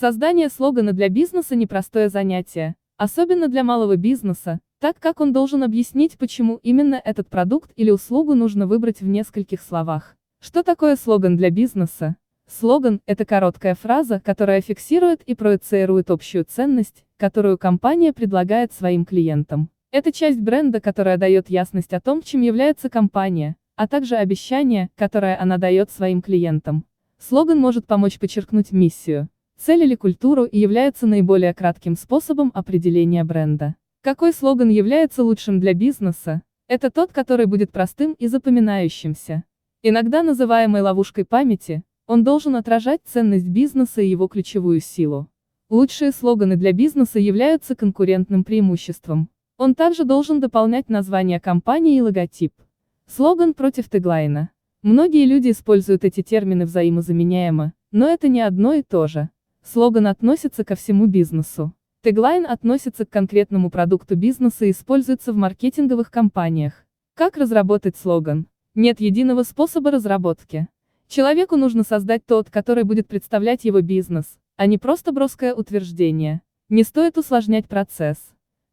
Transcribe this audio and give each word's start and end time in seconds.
Создание 0.00 0.48
слогана 0.48 0.94
для 0.94 1.10
бизнеса 1.10 1.54
непростое 1.54 2.08
занятие, 2.08 2.74
особенно 2.96 3.48
для 3.48 3.62
малого 3.62 3.96
бизнеса, 3.96 4.60
так 4.78 4.98
как 4.98 5.20
он 5.20 5.30
должен 5.34 5.62
объяснить, 5.62 6.16
почему 6.16 6.58
именно 6.62 6.94
этот 7.04 7.28
продукт 7.28 7.70
или 7.76 7.90
услугу 7.90 8.34
нужно 8.34 8.66
выбрать 8.66 9.02
в 9.02 9.06
нескольких 9.06 9.60
словах. 9.60 10.16
Что 10.40 10.62
такое 10.62 10.96
слоган 10.96 11.36
для 11.36 11.50
бизнеса? 11.50 12.16
Слоган– 12.48 13.02
это 13.06 13.26
короткая 13.26 13.74
фраза, 13.74 14.22
которая 14.24 14.62
фиксирует 14.62 15.20
и 15.24 15.34
проецирует 15.34 16.10
общую 16.10 16.46
ценность, 16.48 17.04
которую 17.18 17.58
компания 17.58 18.14
предлагает 18.14 18.72
своим 18.72 19.04
клиентам. 19.04 19.68
Это 19.92 20.12
часть 20.12 20.40
бренда, 20.40 20.80
которая 20.80 21.18
дает 21.18 21.50
ясность 21.50 21.92
о 21.92 22.00
том, 22.00 22.22
чем 22.22 22.40
является 22.40 22.88
компания, 22.88 23.56
а 23.76 23.86
также 23.86 24.16
обещание, 24.16 24.88
которое 24.94 25.38
она 25.38 25.58
дает 25.58 25.90
своим 25.90 26.22
клиентам. 26.22 26.86
Слоган 27.18 27.58
может 27.58 27.86
помочь 27.86 28.18
подчеркнуть 28.18 28.72
миссию, 28.72 29.28
цель 29.60 29.82
или 29.82 29.94
культуру 29.94 30.44
и 30.44 30.58
является 30.58 31.06
наиболее 31.06 31.52
кратким 31.52 31.94
способом 31.94 32.50
определения 32.54 33.24
бренда. 33.24 33.74
Какой 34.00 34.32
слоган 34.32 34.70
является 34.70 35.22
лучшим 35.22 35.60
для 35.60 35.74
бизнеса? 35.74 36.40
Это 36.66 36.90
тот, 36.90 37.12
который 37.12 37.44
будет 37.44 37.70
простым 37.70 38.14
и 38.14 38.26
запоминающимся. 38.26 39.44
Иногда 39.82 40.22
называемый 40.22 40.80
ловушкой 40.80 41.26
памяти, 41.26 41.82
он 42.06 42.24
должен 42.24 42.56
отражать 42.56 43.02
ценность 43.04 43.48
бизнеса 43.48 44.00
и 44.00 44.08
его 44.08 44.28
ключевую 44.28 44.80
силу. 44.80 45.28
Лучшие 45.68 46.12
слоганы 46.12 46.56
для 46.56 46.72
бизнеса 46.72 47.18
являются 47.18 47.76
конкурентным 47.76 48.44
преимуществом. 48.44 49.28
Он 49.58 49.74
также 49.74 50.04
должен 50.04 50.40
дополнять 50.40 50.88
название 50.88 51.38
компании 51.38 51.98
и 51.98 52.00
логотип. 52.00 52.54
Слоган 53.06 53.52
против 53.52 53.90
теглайна. 53.90 54.48
Многие 54.82 55.26
люди 55.26 55.50
используют 55.50 56.04
эти 56.04 56.22
термины 56.22 56.64
взаимозаменяемо, 56.64 57.74
но 57.92 58.08
это 58.08 58.28
не 58.28 58.40
одно 58.40 58.72
и 58.72 58.82
то 58.82 59.06
же. 59.06 59.28
Слоган 59.62 60.06
относится 60.06 60.64
ко 60.64 60.74
всему 60.74 61.06
бизнесу. 61.06 61.74
Теглайн 62.02 62.46
относится 62.46 63.04
к 63.04 63.10
конкретному 63.10 63.70
продукту 63.70 64.16
бизнеса 64.16 64.64
и 64.64 64.70
используется 64.70 65.34
в 65.34 65.36
маркетинговых 65.36 66.10
кампаниях. 66.10 66.86
Как 67.14 67.36
разработать 67.36 67.96
слоган? 67.98 68.46
Нет 68.74 69.00
единого 69.00 69.42
способа 69.42 69.90
разработки. 69.90 70.68
Человеку 71.08 71.56
нужно 71.56 71.82
создать 71.82 72.24
тот, 72.24 72.48
который 72.48 72.84
будет 72.84 73.06
представлять 73.06 73.66
его 73.66 73.82
бизнес, 73.82 74.38
а 74.56 74.64
не 74.64 74.78
просто 74.78 75.12
броское 75.12 75.54
утверждение. 75.54 76.40
Не 76.70 76.82
стоит 76.82 77.18
усложнять 77.18 77.68
процесс. 77.68 78.16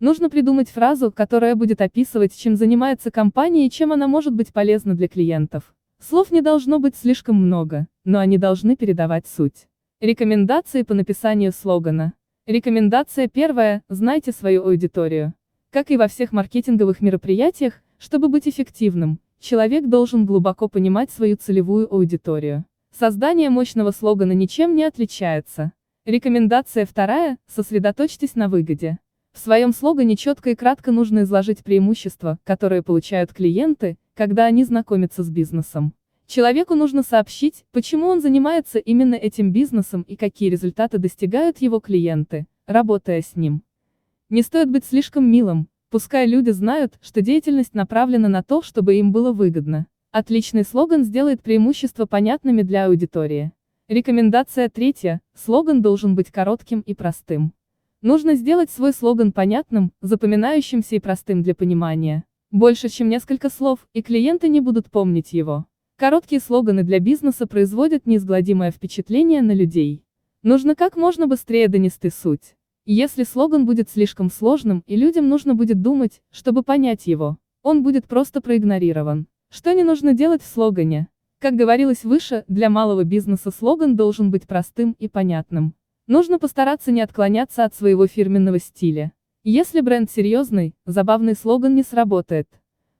Нужно 0.00 0.28
придумать 0.28 0.68
фразу, 0.68 1.10
которая 1.10 1.54
будет 1.54 1.80
описывать, 1.80 2.36
чем 2.36 2.56
занимается 2.56 3.10
компания 3.10 3.66
и 3.66 3.70
чем 3.70 3.90
она 3.90 4.06
может 4.06 4.34
быть 4.34 4.52
полезна 4.52 4.94
для 4.94 5.08
клиентов. 5.08 5.74
Слов 5.98 6.30
не 6.30 6.42
должно 6.42 6.78
быть 6.78 6.94
слишком 6.94 7.36
много, 7.36 7.86
но 8.04 8.18
они 8.18 8.36
должны 8.36 8.76
передавать 8.76 9.26
суть. 9.26 9.66
Рекомендации 10.04 10.82
по 10.82 10.92
написанию 10.92 11.50
слогана. 11.50 12.12
Рекомендация 12.46 13.26
первая– 13.26 13.82
знайте 13.88 14.32
свою 14.32 14.66
аудиторию. 14.66 15.32
Как 15.70 15.90
и 15.90 15.96
во 15.96 16.08
всех 16.08 16.30
маркетинговых 16.30 17.00
мероприятиях, 17.00 17.80
чтобы 17.96 18.28
быть 18.28 18.46
эффективным, 18.46 19.18
человек 19.40 19.88
должен 19.88 20.26
глубоко 20.26 20.68
понимать 20.68 21.10
свою 21.10 21.38
целевую 21.38 21.90
аудиторию. 21.90 22.66
Создание 22.94 23.48
мощного 23.48 23.92
слогана 23.92 24.32
ничем 24.32 24.74
не 24.74 24.84
отличается. 24.84 25.72
Рекомендация 26.04 26.84
вторая– 26.84 27.38
сосредоточьтесь 27.46 28.34
на 28.34 28.50
выгоде. 28.50 28.98
В 29.32 29.38
своем 29.38 29.72
слогане 29.72 30.16
четко 30.16 30.50
и 30.50 30.54
кратко 30.54 30.92
нужно 30.92 31.22
изложить 31.22 31.64
преимущества, 31.64 32.38
которые 32.44 32.82
получают 32.82 33.32
клиенты, 33.32 33.96
когда 34.12 34.44
они 34.44 34.64
знакомятся 34.64 35.22
с 35.22 35.30
бизнесом. 35.30 35.94
Человеку 36.26 36.74
нужно 36.74 37.02
сообщить, 37.02 37.64
почему 37.70 38.06
он 38.06 38.20
занимается 38.20 38.78
именно 38.78 39.14
этим 39.14 39.52
бизнесом 39.52 40.02
и 40.08 40.16
какие 40.16 40.48
результаты 40.48 40.98
достигают 40.98 41.58
его 41.58 41.80
клиенты, 41.80 42.46
работая 42.66 43.20
с 43.20 43.36
ним. 43.36 43.62
Не 44.30 44.42
стоит 44.42 44.70
быть 44.70 44.86
слишком 44.86 45.30
милым, 45.30 45.68
пускай 45.90 46.26
люди 46.26 46.50
знают, 46.50 46.94
что 47.02 47.20
деятельность 47.20 47.74
направлена 47.74 48.28
на 48.28 48.42
то, 48.42 48.62
чтобы 48.62 48.94
им 48.96 49.12
было 49.12 49.32
выгодно. 49.32 49.86
Отличный 50.12 50.64
слоган 50.64 51.04
сделает 51.04 51.42
преимущества 51.42 52.06
понятными 52.06 52.62
для 52.62 52.86
аудитории. 52.86 53.52
Рекомендация 53.88 54.70
третья, 54.70 55.20
слоган 55.34 55.82
должен 55.82 56.14
быть 56.14 56.30
коротким 56.30 56.80
и 56.80 56.94
простым. 56.94 57.52
Нужно 58.00 58.34
сделать 58.34 58.70
свой 58.70 58.94
слоган 58.94 59.30
понятным, 59.30 59.92
запоминающимся 60.00 60.96
и 60.96 61.00
простым 61.00 61.42
для 61.42 61.54
понимания. 61.54 62.24
Больше, 62.50 62.88
чем 62.88 63.08
несколько 63.10 63.50
слов, 63.50 63.86
и 63.92 64.02
клиенты 64.02 64.48
не 64.48 64.60
будут 64.60 64.90
помнить 64.90 65.34
его. 65.34 65.66
Короткие 65.96 66.40
слоганы 66.40 66.82
для 66.82 66.98
бизнеса 66.98 67.46
производят 67.46 68.04
неизгладимое 68.04 68.72
впечатление 68.72 69.42
на 69.42 69.52
людей. 69.52 70.04
Нужно 70.42 70.74
как 70.74 70.96
можно 70.96 71.28
быстрее 71.28 71.68
донести 71.68 72.10
суть. 72.10 72.56
Если 72.84 73.22
слоган 73.22 73.64
будет 73.64 73.88
слишком 73.88 74.28
сложным 74.28 74.82
и 74.88 74.96
людям 74.96 75.28
нужно 75.28 75.54
будет 75.54 75.82
думать, 75.82 76.20
чтобы 76.32 76.64
понять 76.64 77.06
его, 77.06 77.38
он 77.62 77.84
будет 77.84 78.06
просто 78.08 78.40
проигнорирован. 78.40 79.28
Что 79.50 79.72
не 79.72 79.84
нужно 79.84 80.14
делать 80.14 80.42
в 80.42 80.46
слогане? 80.46 81.06
Как 81.38 81.54
говорилось 81.54 82.02
выше, 82.02 82.42
для 82.48 82.70
малого 82.70 83.04
бизнеса 83.04 83.52
слоган 83.52 83.94
должен 83.94 84.32
быть 84.32 84.48
простым 84.48 84.96
и 84.98 85.06
понятным. 85.06 85.74
Нужно 86.08 86.40
постараться 86.40 86.90
не 86.90 87.02
отклоняться 87.02 87.62
от 87.62 87.72
своего 87.72 88.08
фирменного 88.08 88.58
стиля. 88.58 89.12
Если 89.44 89.80
бренд 89.80 90.10
серьезный, 90.10 90.74
забавный 90.86 91.36
слоган 91.36 91.76
не 91.76 91.84
сработает. 91.84 92.48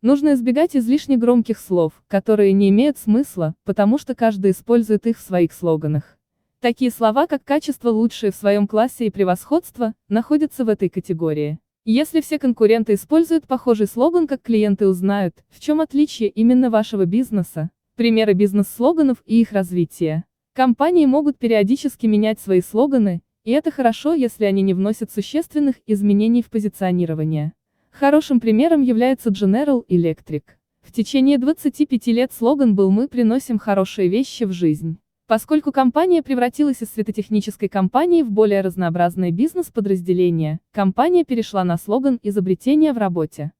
Нужно 0.00 0.34
избегать 0.34 0.76
излишне 0.76 1.16
громких 1.16 1.58
слов, 1.58 1.92
которые 2.06 2.52
не 2.52 2.68
имеют 2.68 2.98
смысла, 2.98 3.56
потому 3.64 3.98
что 3.98 4.14
каждый 4.14 4.52
использует 4.52 5.08
их 5.08 5.18
в 5.18 5.20
своих 5.20 5.52
слоганах. 5.52 6.16
Такие 6.60 6.92
слова, 6.92 7.26
как 7.26 7.42
«качество 7.42 7.90
лучшее 7.90 8.30
в 8.30 8.36
своем 8.36 8.68
классе» 8.68 9.06
и 9.06 9.10
«превосходство», 9.10 9.94
находятся 10.08 10.64
в 10.64 10.68
этой 10.68 10.88
категории. 10.88 11.58
Если 11.84 12.20
все 12.20 12.38
конкуренты 12.38 12.94
используют 12.94 13.48
похожий 13.48 13.88
слоган, 13.88 14.28
как 14.28 14.40
клиенты 14.42 14.86
узнают, 14.86 15.34
в 15.48 15.58
чем 15.58 15.80
отличие 15.80 16.28
именно 16.28 16.70
вашего 16.70 17.04
бизнеса. 17.04 17.70
Примеры 17.96 18.34
бизнес-слоганов 18.34 19.20
и 19.26 19.40
их 19.40 19.50
развития. 19.50 20.26
Компании 20.52 21.06
могут 21.06 21.38
периодически 21.38 22.06
менять 22.06 22.38
свои 22.38 22.60
слоганы, 22.60 23.20
и 23.42 23.50
это 23.50 23.72
хорошо, 23.72 24.14
если 24.14 24.44
они 24.44 24.62
не 24.62 24.74
вносят 24.74 25.10
существенных 25.10 25.76
изменений 25.86 26.42
в 26.42 26.50
позиционирование. 26.50 27.52
Хорошим 27.98 28.38
примером 28.38 28.82
является 28.82 29.30
General 29.30 29.84
Electric. 29.88 30.44
В 30.82 30.92
течение 30.92 31.36
25 31.36 32.06
лет 32.06 32.32
слоган 32.32 32.76
был 32.76 32.92
«Мы 32.92 33.08
приносим 33.08 33.58
хорошие 33.58 34.06
вещи 34.06 34.44
в 34.44 34.52
жизнь». 34.52 34.98
Поскольку 35.26 35.72
компания 35.72 36.22
превратилась 36.22 36.80
из 36.80 36.90
светотехнической 36.90 37.68
компании 37.68 38.22
в 38.22 38.30
более 38.30 38.60
разнообразное 38.60 39.32
бизнес-подразделение, 39.32 40.60
компания 40.70 41.24
перешла 41.24 41.64
на 41.64 41.76
слоган 41.76 42.20
«Изобретение 42.22 42.92
в 42.92 42.98
работе». 42.98 43.50